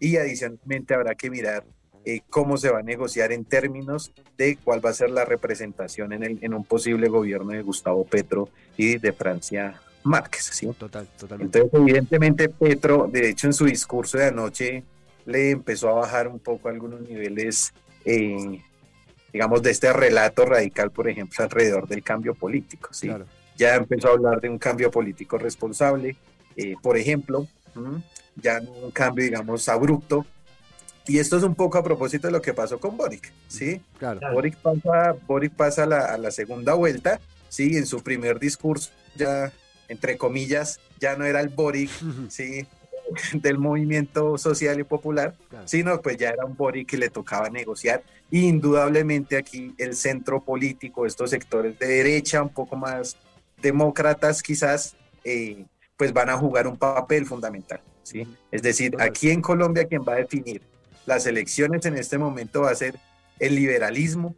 [0.00, 1.64] Y adicionalmente habrá que mirar
[2.04, 6.12] eh, cómo se va a negociar en términos de cuál va a ser la representación
[6.12, 10.50] en, el, en un posible gobierno de Gustavo Petro y de Francia Márquez.
[10.52, 10.66] ¿sí?
[10.78, 11.58] Total, totalmente.
[11.58, 14.84] Entonces, evidentemente, Petro, de hecho, en su discurso de anoche
[15.24, 17.72] le empezó a bajar un poco algunos niveles,
[18.04, 18.60] eh,
[19.32, 22.92] digamos, de este relato radical, por ejemplo, alrededor del cambio político.
[22.92, 23.10] ¿sí?
[23.56, 26.16] Ya empezó a hablar de un cambio político responsable,
[26.56, 27.46] eh, por ejemplo,
[28.36, 30.26] ya no un cambio, digamos, abrupto.
[31.06, 33.80] Y esto es un poco a propósito de lo que pasó con Boric, ¿sí?
[33.98, 34.20] Claro.
[34.32, 37.76] Boric pasa, Boric pasa a la, a la segunda vuelta, ¿sí?
[37.76, 39.52] En su primer discurso ya
[39.92, 41.90] entre comillas, ya no era el Boric,
[42.28, 42.66] ¿sí?
[43.34, 48.02] del movimiento social y popular, sino pues ya era un Boric que le tocaba negociar.
[48.30, 53.16] indudablemente aquí el centro político, estos sectores de derecha, un poco más
[53.60, 55.64] demócratas quizás, eh,
[55.96, 57.80] pues van a jugar un papel fundamental.
[58.02, 58.26] ¿sí?
[58.50, 60.62] Es decir, aquí en Colombia quien va a definir
[61.06, 62.98] las elecciones en este momento va a ser
[63.38, 64.34] el liberalismo,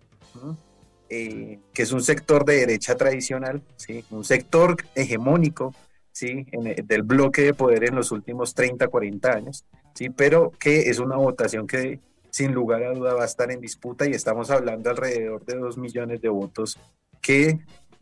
[1.17, 4.05] eh, que es un sector de derecha tradicional, ¿sí?
[4.11, 5.73] un sector hegemónico
[6.11, 6.45] ¿sí?
[6.85, 10.11] del bloque de poder en los últimos 30, 40 años, ¿sí?
[10.11, 12.01] pero que es una votación que
[12.31, 15.79] sin lugar a duda va a estar en disputa y estamos hablando alrededor de 2
[15.79, 16.81] millones de votos
[17.21, 17.61] que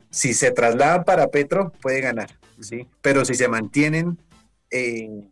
[0.09, 2.89] si se trasladan para Petro puede ganar, ¿sí?
[3.03, 4.17] pero si se mantienen
[4.71, 5.29] eh,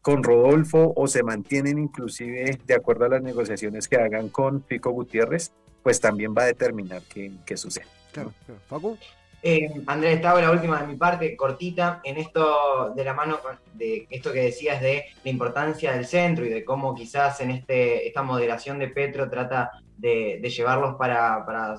[0.00, 4.92] con Rodolfo o se mantienen inclusive de acuerdo a las negociaciones que hagan con Pico
[4.92, 5.50] Gutiérrez,
[5.86, 7.86] pues también va a determinar qué, qué sucede.
[8.10, 8.60] Claro, claro.
[8.66, 8.98] Facu.
[9.40, 13.38] Eh, Andrés, estaba la última de mi parte, cortita, en esto de la mano
[13.74, 18.04] de esto que decías de la importancia del centro y de cómo quizás en este,
[18.04, 21.76] esta moderación de Petro trata de, llevarlos para, para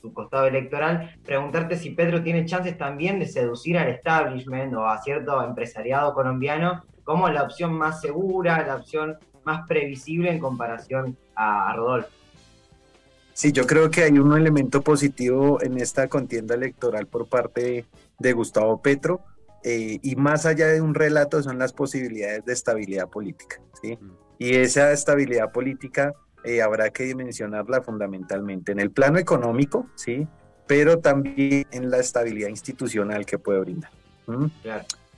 [0.00, 5.00] su, costado electoral, preguntarte si Petro tiene chances también de seducir al establishment o a
[5.00, 11.72] cierto empresariado colombiano como la opción más segura, la opción más previsible en comparación a
[11.76, 12.23] Rodolfo.
[13.34, 17.84] Sí, yo creo que hay un elemento positivo en esta contienda electoral por parte
[18.18, 19.22] de, Gustavo Petro,
[19.64, 23.60] eh, y más allá de un relato son las posibilidades de estabilidad política.
[23.82, 23.98] ¿sí?
[24.00, 24.10] Mm.
[24.38, 30.28] Y esa estabilidad política eh, habrá que dimensionarla fundamentalmente en el plano económico, ¿sí?
[30.68, 33.90] pero también en la estabilidad institucional que puede brindar.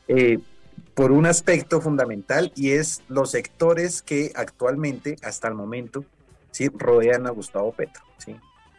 [0.08, 0.38] Eh,
[0.94, 6.04] por un aspecto fundamental y es los sectores que actualmente, hasta el momento,
[6.56, 6.70] ¿sí?
[6.74, 8.02] rodean a Gustavo Petro.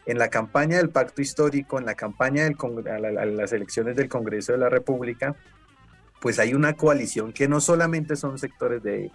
[0.08, 2.56] En la campaña del pacto histórico, en la campaña del
[2.88, 5.36] a, las elecciones del Congreso de la República,
[6.22, 9.12] pues hay una coalición que no solamente son sectores de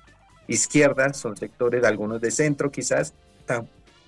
[0.46, 3.14] izquierda, son sectores, algunos de centro quizás,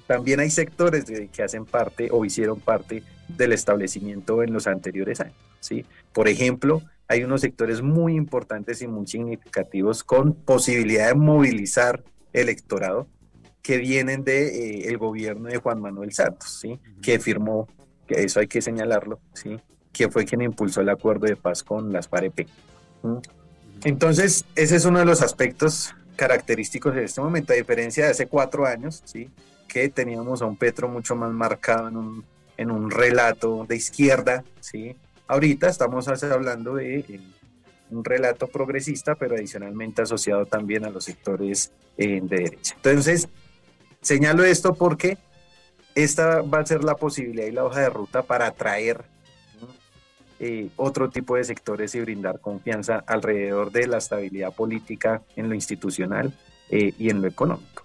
[0.07, 5.35] también hay sectores que hacen parte o hicieron parte del establecimiento en los anteriores años.
[5.59, 5.85] ¿sí?
[6.13, 13.09] Por ejemplo, hay unos sectores muy importantes y muy significativos con posibilidad de movilizar electorado
[13.65, 16.79] que vienen del de, eh, el gobierno de Juan Manuel Santos, ¿sí?
[17.03, 17.67] que firmó,
[18.07, 19.59] que eso hay que señalarlo, ¿sí?
[19.91, 22.47] que fue quien impulsó el acuerdo de paz con las FAREP.
[23.85, 28.27] Entonces, ese es uno de los aspectos característicos de este momento, a diferencia de hace
[28.27, 29.31] cuatro años, ¿sí?
[29.67, 32.25] que teníamos a un Petro mucho más marcado en un,
[32.59, 34.95] en un relato de izquierda, ¿sí?
[35.27, 37.21] ahorita estamos hablando de eh,
[37.91, 42.75] un relato progresista, pero adicionalmente asociado también a los sectores eh, de derecha.
[42.77, 43.27] Entonces,
[44.05, 45.17] Señalo esto porque
[45.95, 49.03] esta va a ser la posibilidad y la hoja de ruta para atraer
[50.41, 55.55] eh, otro tipo de sectores y brindar confianza alrededor de la estabilidad política en lo
[55.55, 56.35] institucional
[56.69, 57.83] eh, y en lo económico.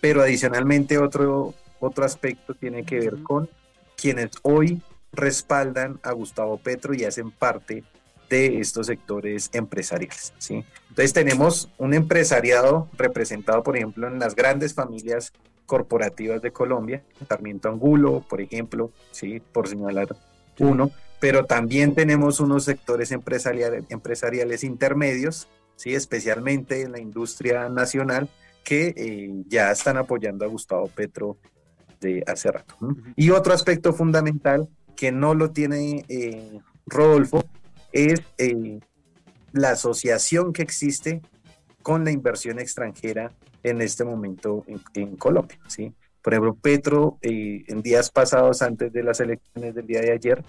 [0.00, 3.50] Pero adicionalmente otro, otro aspecto tiene que ver con
[3.96, 7.82] quienes hoy respaldan a Gustavo Petro y hacen parte
[8.30, 10.32] de estos sectores empresariales.
[10.38, 10.64] ¿sí?
[10.90, 15.32] Entonces tenemos un empresariado representado, por ejemplo, en las grandes familias
[15.68, 19.40] corporativas de Colombia, Sarmiento Angulo, por ejemplo, ¿sí?
[19.52, 20.08] por señalar
[20.58, 25.94] uno, pero también tenemos unos sectores empresariales, empresariales intermedios, ¿sí?
[25.94, 28.30] especialmente en la industria nacional,
[28.64, 31.36] que eh, ya están apoyando a Gustavo Petro
[32.00, 32.74] de hace rato.
[33.14, 37.44] Y otro aspecto fundamental que no lo tiene eh, Rodolfo
[37.92, 38.80] es eh,
[39.52, 41.20] la asociación que existe
[41.82, 45.58] con la inversión extranjera en este momento en, Colombia.
[45.66, 45.92] ¿sí?
[46.22, 50.44] Por ejemplo, Petro, eh, en días pasados, antes de las elecciones del día de ayer,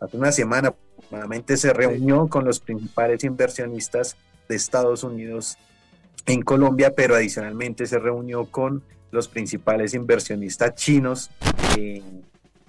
[0.00, 4.16] hace una semana aproximadamente, se reunió con los principales inversionistas
[4.48, 5.58] de Estados Unidos
[6.26, 11.30] en Colombia, pero adicionalmente se reunió con los principales inversionistas chinos
[11.78, 12.02] eh,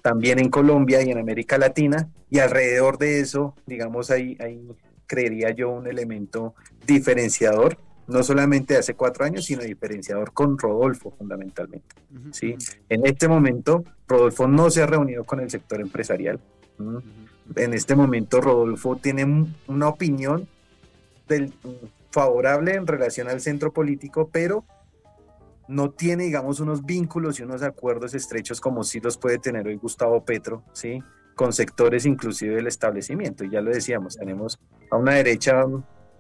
[0.02, 4.68] también en Colombia y en América Latina, y alrededor de eso, digamos, ahí, ahí
[5.06, 6.56] creería yo un elemento
[6.88, 7.78] diferenciador
[8.12, 11.96] no solamente hace cuatro años, sino diferenciador con Rodolfo fundamentalmente.
[12.32, 12.56] ¿sí?
[12.90, 16.40] En este momento, Rodolfo no se ha reunido con el sector empresarial.
[17.56, 20.48] En este momento, Rodolfo tiene una opinión
[21.28, 21.54] del,
[22.12, 24.66] favorable en relación al centro político, pero
[25.68, 29.76] no tiene, digamos, unos vínculos y unos acuerdos estrechos como sí los puede tener hoy
[29.76, 31.02] Gustavo Petro, ¿sí?
[31.36, 33.46] con sectores inclusive del establecimiento.
[33.46, 35.66] Y ya lo decíamos, tenemos a una derecha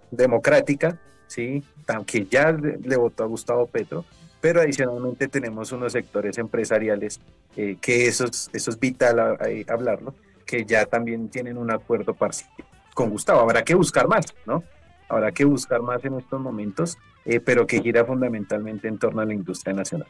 [0.09, 0.99] democrática
[1.31, 1.63] ¿sí?
[2.05, 4.03] que ya le, votó a Gustavo Petro,
[4.41, 7.21] pero adicionalmente tenemos unos sectores empresariales
[7.55, 10.13] eh, que eso es, eso es vital hablarlo,
[10.45, 12.49] que ya también tienen un acuerdo parcial
[12.93, 13.39] con Gustavo.
[13.39, 14.63] Habrá que buscar más, ¿no?
[15.07, 19.25] Habrá que buscar más en estos momentos, eh, pero que gira fundamentalmente en torno a
[19.25, 20.07] la industria nacional.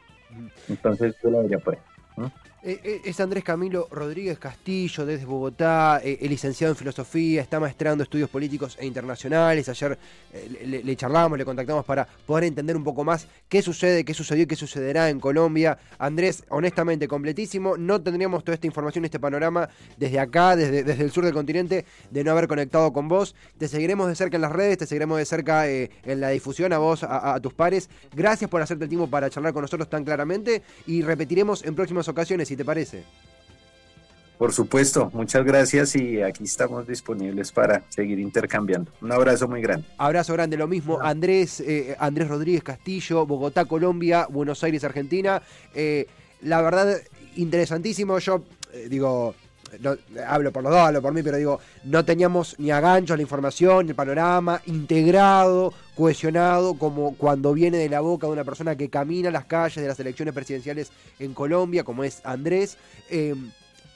[0.70, 1.80] Entonces, yo la vería por ahí.
[2.64, 8.04] Eh, eh, es Andrés Camilo Rodríguez Castillo desde Bogotá, eh, licenciado en filosofía, está maestrando
[8.04, 9.68] estudios políticos e internacionales.
[9.68, 9.98] Ayer
[10.64, 14.44] le, le, charlamos, le contactamos para poder entender un poco más qué sucede, qué sucedió
[14.44, 15.80] y qué sucederá en Colombia.
[15.98, 17.78] Andrés, honestamente, completísimo.
[17.78, 21.86] No tendríamos toda esta información, este panorama desde acá, desde, desde el sur del continente,
[22.12, 23.34] de no haber conectado con vos.
[23.58, 25.90] Te seguiremos de cerca en las redes, te seguiremos de cerca en
[26.22, 27.90] la difusión a vos, a, a tus pares.
[28.16, 32.08] Gracias por hacerte el tiempo para charlar con nosotros tan claramente y repetiremos en próximas
[32.08, 33.04] ocasiones si te parece.
[34.38, 38.92] Por supuesto, muchas gracias y aquí estamos disponibles para seguir intercambiando.
[39.00, 39.88] Un abrazo muy grande.
[39.98, 41.00] Abrazo grande, lo mismo.
[41.00, 45.42] Andrés, eh, Andrés Rodríguez Castillo, Bogotá, Colombia, Buenos Aires, Argentina.
[45.74, 46.08] Eh,
[46.42, 46.98] la verdad,
[47.38, 48.20] interesantísimo.
[48.20, 49.34] Yo eh, digo,
[50.28, 53.22] hablo por los dos, hablo por mí, pero digo, no teníamos ni a ganchos la
[53.22, 58.90] información, el panorama integrado, cohesionado, como cuando viene de la boca de una persona que
[58.90, 62.78] camina las calles de las elecciones presidenciales en Colombia, como es Andrés.
[63.10, 63.36] Eh,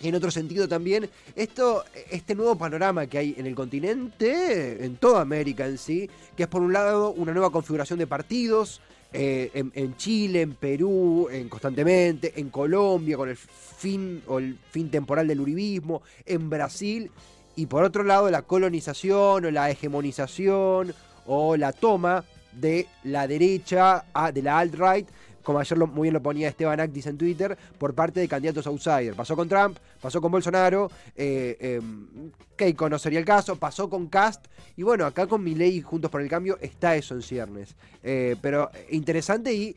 [0.01, 5.21] en otro sentido también, esto, este nuevo panorama que hay en el continente, en toda
[5.21, 8.81] América en sí, que es por un lado una nueva configuración de partidos,
[9.17, 14.91] eh, en, Chile, en Perú, en constantemente, en Colombia con el fin o el fin
[14.91, 17.09] temporal del uribismo, en Brasil,
[17.55, 20.93] y por otro lado la colonización o la hegemonización
[21.25, 25.07] o la toma de la derecha, de la alt-right,
[25.45, 29.15] como ayer muy bien lo ponía Esteban Actis en Twitter, por parte de candidatos outsiders.
[29.15, 34.07] Pasó con Trump, pasó con Bolsonaro, eh, em, Keiko no sería el caso, pasó con
[34.07, 37.75] Cast, y bueno, acá con Milei Juntos por el Cambio está eso en ciernes.
[38.03, 39.75] Eh, pero interesante y,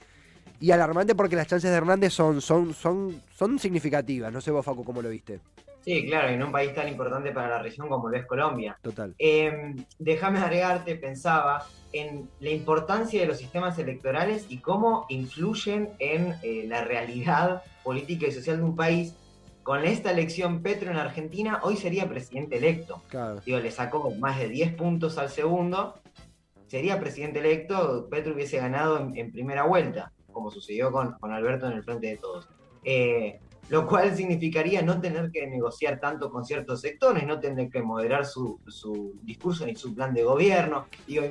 [0.58, 4.32] y, alarmante porque las chances de Hernández son, son, son, son significativas.
[4.32, 5.40] No sé vos, Facu, cómo lo viste.
[5.88, 8.78] Sí, claro, en un país tan importante para la región como lo es Colombia.
[8.82, 9.14] Total.
[9.16, 16.34] Em, déjame agregarte, pensaba en la importancia de los sistemas electorales y cómo influyen en
[16.42, 19.14] eh, la realidad política y social de un país.
[19.62, 23.00] Con esta elección, Petro en Argentina hoy sería presidente electo.
[23.08, 23.40] Claro.
[23.46, 25.94] Digo, le sacó más de 10 puntos al segundo.
[26.66, 31.72] Sería presidente electo, Petro hubiese ganado en, primera vuelta, como sucedió con, con, Alberto en
[31.72, 32.46] el frente de todos.
[32.84, 37.82] Eh, lo cual significaría no tener que negociar tanto con ciertos sectores, no tener que
[37.82, 40.86] moderar su, su discurso ni su plan de gobierno.
[41.06, 41.24] Digo,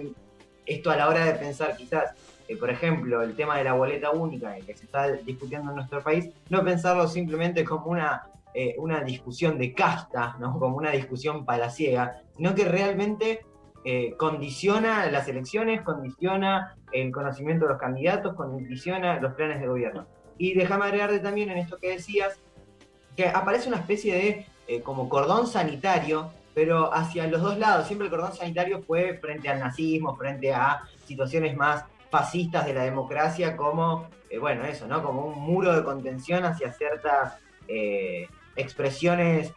[0.65, 2.13] esto a la hora de pensar quizás,
[2.47, 6.01] eh, por ejemplo, el tema de la boleta única que se está discutiendo en nuestro
[6.03, 10.59] país, no pensarlo simplemente como una, eh, una discusión de casta, ¿no?
[10.59, 13.45] como una discusión palaciega, sino que realmente
[13.83, 20.07] eh, condiciona las elecciones, condiciona el conocimiento de los candidatos, condiciona los planes de gobierno.
[20.37, 22.39] Y déjame agregarte también en esto que decías,
[23.15, 27.85] que aparece una especie de como cordón sanitario pero hacia los dos lados.
[27.85, 32.81] Siempre el cordón sanitario fue frente al nazismo, frente a situaciones más fascistas de la
[32.81, 35.03] democracia, como, eh, bueno, eso, ¿no?
[35.03, 37.35] Como un muro de contención hacia ciertas
[37.67, 39.53] eh, expresiones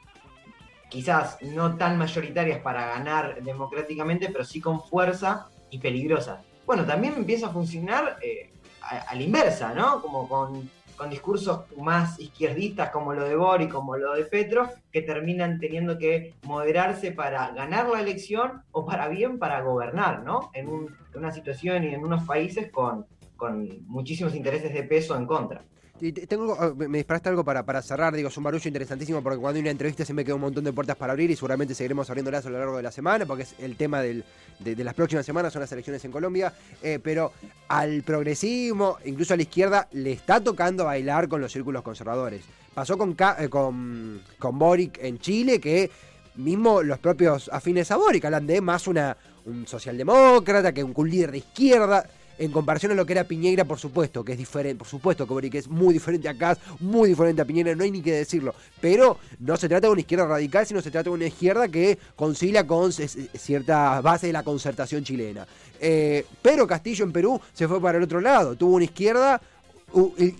[0.90, 6.40] quizás no tan mayoritarias para ganar democráticamente, pero sí con fuerza y peligrosas.
[6.66, 8.50] Bueno, también empieza a funcionar eh,
[8.82, 10.00] a, a, la inversa, ¿no?
[10.00, 15.00] Como con con discursos más izquierdistas como lo de Bori, como lo de Petro, que
[15.00, 20.50] terminan teniendo que moderarse para ganar la elección o para bien para gobernar, ¿no?
[20.52, 20.68] En,
[21.14, 23.06] una situación y en unos países con,
[23.38, 25.62] con muchísimos intereses de peso en contra.
[26.00, 29.56] Tengo, ah, me disparaste algo para, para cerrar, digo, es un barullo interesantísimo porque cuando
[29.56, 32.08] hay una entrevista se me queda un montón de puertas para abrir y seguramente seguiremos
[32.08, 34.24] abriéndolas a lo largo de la semana porque es el tema del,
[34.60, 37.32] de, las próximas semanas, son las elecciones en Colombia, eh, pero
[37.68, 42.44] al progresismo, incluso a la izquierda, le está tocando bailar con los círculos conservadores.
[42.72, 45.90] Pasó con, eh, con, con Boric en Chile que
[46.36, 51.32] mismo los propios afines a Boric hablan de más una, un socialdemócrata que un líder
[51.32, 52.06] de izquierda
[52.40, 55.58] en comparación a lo que era Piñeira, por supuesto, que es diferente, por supuesto que
[55.58, 59.18] es muy diferente a Cas, muy diferente a Piñeira, no hay ni que decirlo, pero
[59.38, 62.66] no se trata de una izquierda radical, sino se trata de una izquierda que concilia
[62.66, 65.46] con cierta base de la concertación chilena.
[65.78, 69.40] Eh, pero Castillo en Perú se fue para el otro lado, tuvo una izquierda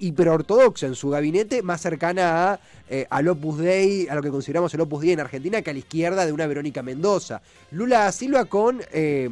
[0.00, 4.72] hiperortodoxa en su gabinete, más cercana a, eh, al Opus Dei, a lo que consideramos
[4.72, 7.42] el Opus Dei en Argentina, que a la izquierda de una Verónica Mendoza.
[7.72, 9.28] Lula Silva con eh,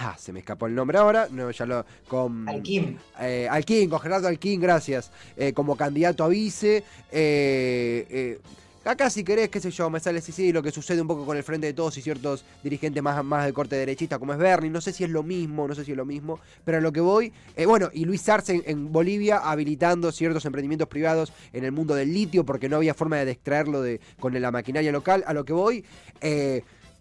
[0.00, 1.28] Ah, se me escapó el nombre ahora.
[1.30, 1.84] No, ya lo.
[2.06, 2.48] Con.
[2.48, 2.98] Alquín.
[3.20, 5.10] Eh, Alquín, con Gerardo Alquín, gracias.
[5.36, 6.84] Eh, como candidato a vice.
[7.10, 8.38] Eh, eh,
[8.84, 11.26] acá, si querés, qué sé yo, me sale sí, sí, lo que sucede un poco
[11.26, 14.38] con el frente de todos y ciertos dirigentes más, más de corte derechista, como es
[14.38, 14.70] Bernie.
[14.70, 16.38] No sé si es lo mismo, no sé si es lo mismo.
[16.64, 17.32] Pero a lo que voy.
[17.66, 22.44] bueno, y Luis Arce en, Bolivia habilitando ciertos emprendimientos privados en el mundo del litio,
[22.44, 25.24] porque no había forma de extraerlo de, con la maquinaria local.
[25.26, 25.84] A lo que voy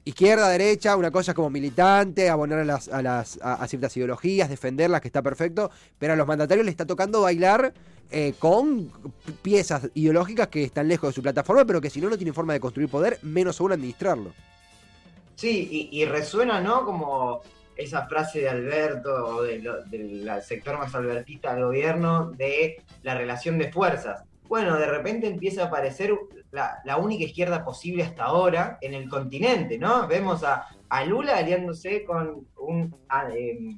[0.07, 4.49] izquierda, derecha, una cosa es como militante, abonar a, las, a, las, a, ciertas ideologías,
[4.49, 5.69] defenderlas, que está perfecto,
[5.99, 7.73] pero a los mandatarios les está tocando bailar
[8.09, 8.89] eh, con
[9.41, 12.53] piezas ideológicas que están lejos de su plataforma, pero que si no, no tienen forma
[12.53, 14.31] de construir poder, menos aún administrarlo.
[15.35, 16.83] Sí, y, resuena, ¿no?
[16.83, 17.41] Como
[17.75, 23.71] esa frase de Alberto, o del sector más albertista del gobierno, de la relación de
[23.71, 24.23] fuerzas.
[24.47, 26.13] Bueno, de repente empieza a aparecer
[26.51, 30.07] la, única izquierda posible hasta ahora en el continente, ¿no?
[30.07, 30.67] Vemos a,
[31.05, 32.95] Lula aliándose con un
[33.35, 33.75] em,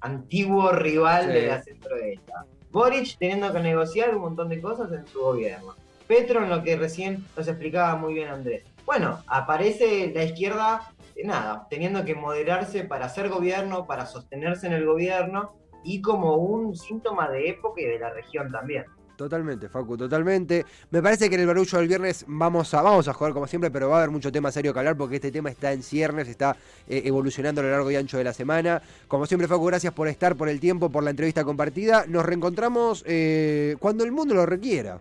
[0.00, 2.46] antiguo rival de la centro-derecha.
[2.70, 5.74] Boric teniendo que negociar un montón de cosas en su gobierno.
[6.06, 8.64] Petro en lo que recién nos explicaba muy bien Andrés.
[8.84, 10.92] Bueno, aparece la izquierda,
[11.24, 16.76] nada, teniendo que moderarse para hacer gobierno, para sostenerse en el gobierno y como un
[16.76, 18.84] síntoma de época y de la región también.
[19.16, 20.66] Totalmente, Facu, totalmente.
[20.90, 23.70] Me parece que en el barullo del viernes vamos a, vamos a jugar como siempre,
[23.70, 26.28] pero va a haber mucho tema serio que hablar porque este tema está en ciernes,
[26.28, 26.56] está
[26.86, 28.82] eh, evolucionando a lo largo y ancho de la semana.
[29.08, 32.04] Como siempre, Facu, gracias por estar, por el tiempo, por la entrevista compartida.
[32.06, 34.98] Nos reencontramos eh, cuando el mundo lo requiera.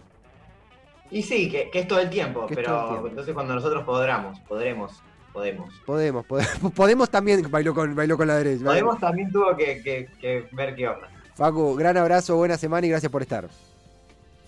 [1.12, 5.04] Y sí, que, es todo el tiempo, pero entonces cuando nosotros podamos, podremos.
[5.34, 5.74] Podemos.
[5.86, 6.26] Podemos,
[6.76, 8.64] podemos, también bailó con, bailó con la derecha.
[8.64, 11.10] Podemos también tuvo que, que ver qué onda.
[11.36, 13.50] Facu, gran abrazo, buena semana y gracias por estar.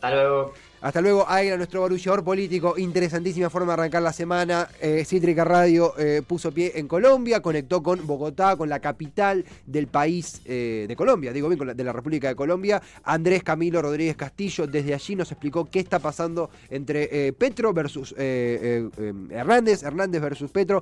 [0.07, 0.53] Hasta luego.
[0.87, 2.75] Hasta luego, Aira, nuestro barullador político.
[2.77, 4.69] Interesantísima forma de arrancar la semana.
[4.79, 9.87] Eh, Cítrica Radio eh, puso pie en Colombia, conectó con Bogotá, con la capital del
[9.87, 12.81] país eh, de Colombia, digo bien, de la República de Colombia.
[13.03, 19.83] Andrés Camilo Rodríguez Castillo, desde allí nos explicó qué está pasando entre Petro versus Hernández,
[19.83, 20.81] Hernández versus Petro.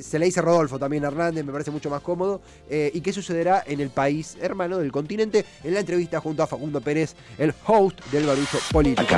[0.00, 2.40] se le dice Rodolfo también Hernández, me parece mucho más cómodo.
[2.70, 6.80] y qué sucederá en el país hermano del continente en la entrevista junto a Facundo
[6.80, 9.17] Pérez, el host del barullo político.